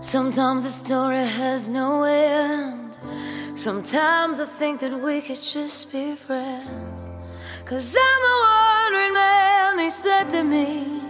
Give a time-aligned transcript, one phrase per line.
[0.00, 2.96] Sometimes the story has no end.
[3.54, 7.08] Sometimes I think that we could just be friends.
[7.64, 11.00] Cause I'm a wandering man, he said to me.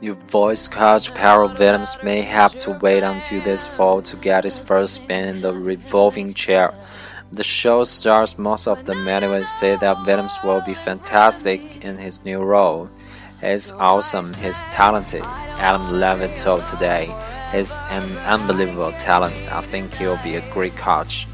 [0.00, 4.58] New voice coach Pharrell Williams may have to wait until this fall to get his
[4.58, 6.74] first spin in the revolving chair.
[7.32, 11.98] The show stars most of the them anyway say that Williams will be fantastic in
[11.98, 12.90] his new role.
[13.42, 15.22] He's awesome, he's talented.
[15.58, 17.12] Adam Levine told today,
[17.50, 19.34] he's an unbelievable talent.
[19.52, 21.26] I think he'll be a great coach.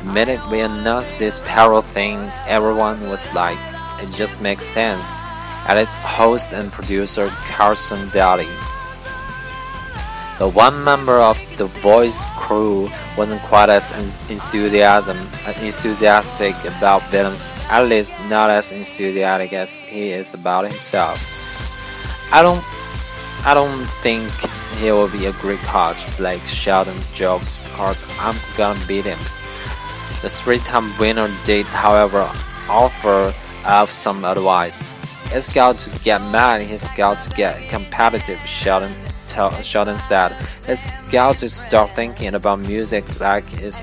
[0.00, 2.18] The minute we announced this Pharrell thing,
[2.48, 3.58] everyone was like,
[4.02, 5.06] it just makes sense.
[5.66, 8.48] Added host and producer Carson Daly.
[10.38, 13.90] The one member of the voice crew wasn't quite as
[14.28, 15.16] enthusiasm,
[15.46, 21.18] uh, enthusiastic about Williams at least not as enthusiastic as he is about himself.
[22.32, 22.62] I don't
[23.46, 24.30] I don't think
[24.78, 29.18] he will be a great coach, Blake Shelton joked, because I'm gonna beat him.
[30.22, 32.30] The three-time winner did, however,
[32.68, 34.82] offer up some advice.
[35.30, 38.94] He's got to get mad, he's got to get competitive, Shelton,
[39.62, 40.36] Shelton said.
[40.66, 43.82] He's got to start thinking about music like it's,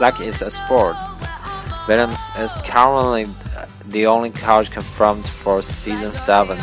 [0.00, 0.96] like it's a sport.
[1.88, 3.26] Williams is currently
[3.86, 6.58] the only coach confirmed for season 7.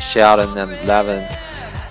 [0.00, 1.28] Shelton and Levine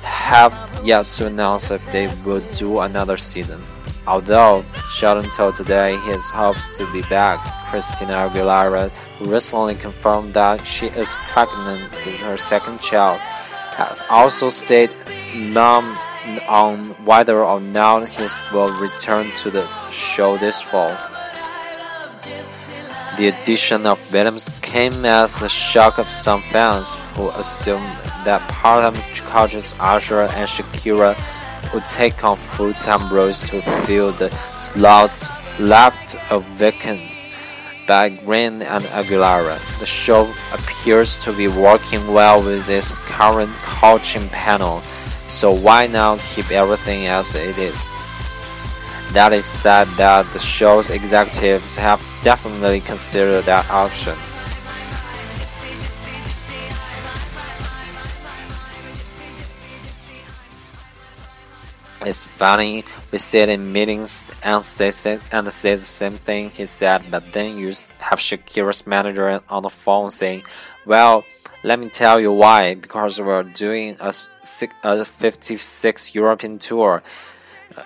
[0.01, 3.61] have yet to announce if they will do another season.
[4.07, 10.65] Although Shelton told today he hopes to be back, Christina Aguilera, who recently confirmed that
[10.65, 14.89] she is pregnant with her second child, has also stayed
[15.35, 15.97] mum
[16.47, 20.95] on whether or not he will return to the show this fall.
[23.17, 27.83] The addition of Williams came as a shock of some fans who assumed
[28.23, 31.15] that part-time coaches Usher and Shakira
[31.73, 35.27] would take on full-time roles to fill the slots
[35.59, 37.01] left of vacant
[37.87, 39.57] by Green and Aguilera.
[39.79, 44.81] The show appears to be working well with its current coaching panel,
[45.29, 47.79] so why not keep everything as it is?
[49.13, 54.15] That is said that the show's executives have definitely considered that option.
[62.01, 67.03] It's funny, we sit in meetings and say, and say the same thing he said,
[67.11, 67.67] but then you
[67.99, 70.43] have Shakira's manager on the phone saying,
[70.85, 71.23] Well,
[71.63, 74.13] let me tell you why, because we're doing a,
[74.83, 77.03] a 56 European tour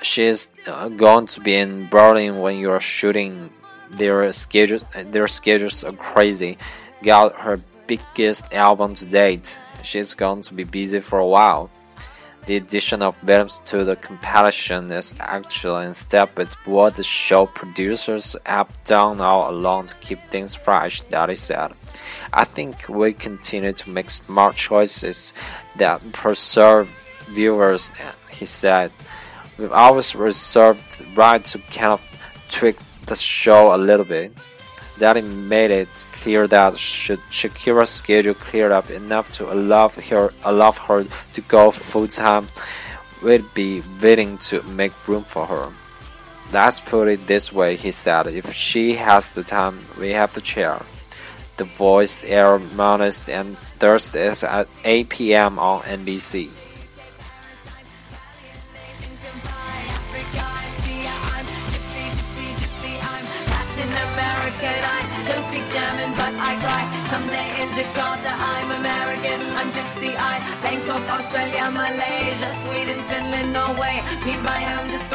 [0.02, 3.50] she's uh, going to be in Berlin when you're shooting.
[3.92, 6.58] Their schedules, their schedules are crazy.
[7.04, 9.60] Got her biggest album to date.
[9.84, 11.70] She's going to be busy for a while.
[12.46, 17.46] The addition of Williams to the competition is actually in step with what the show
[17.46, 21.72] producers have done all along to keep things fresh, Daly said.
[22.34, 25.34] I think we continue to make smart choices
[25.78, 26.90] that preserve
[27.30, 27.92] viewers,
[28.30, 28.92] he said.
[29.58, 32.02] We've always reserved the right to kind of
[32.50, 34.34] tweak the show a little bit.
[35.00, 35.90] Daly made it
[36.22, 41.72] clear that should Shakira's schedule clear up enough to allow her allow her to go
[41.72, 42.48] full time,
[43.24, 45.70] we'd be willing to make room for her.
[46.52, 48.28] Let's put it this way, he said.
[48.28, 50.80] If she has the time, we have the chair.
[51.58, 55.58] The Voice air Mondays and Thursdays at 8 p.m.
[55.58, 56.50] on NBC.
[65.72, 66.84] I cry.
[67.08, 74.04] Someday in Jakarta, I'm American, I'm Gypsy, I Bangkok, Australia, Malaysia, Sweden, Finland, Norway.
[74.26, 75.13] Meet my home, just